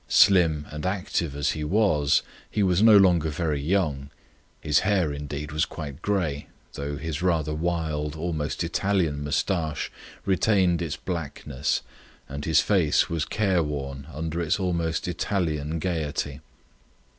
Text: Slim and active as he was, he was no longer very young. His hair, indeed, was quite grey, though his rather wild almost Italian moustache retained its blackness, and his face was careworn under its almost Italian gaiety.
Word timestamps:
Slim 0.07 0.65
and 0.71 0.83
active 0.83 1.35
as 1.35 1.51
he 1.51 1.63
was, 1.63 2.23
he 2.49 2.63
was 2.63 2.81
no 2.81 2.97
longer 2.97 3.29
very 3.29 3.61
young. 3.61 4.09
His 4.59 4.79
hair, 4.79 5.13
indeed, 5.13 5.51
was 5.51 5.63
quite 5.65 6.01
grey, 6.01 6.47
though 6.73 6.97
his 6.97 7.21
rather 7.21 7.53
wild 7.53 8.15
almost 8.15 8.63
Italian 8.63 9.23
moustache 9.23 9.91
retained 10.25 10.81
its 10.81 10.97
blackness, 10.97 11.83
and 12.27 12.45
his 12.45 12.61
face 12.61 13.11
was 13.11 13.25
careworn 13.25 14.07
under 14.11 14.41
its 14.41 14.59
almost 14.59 15.07
Italian 15.07 15.77
gaiety. 15.77 16.41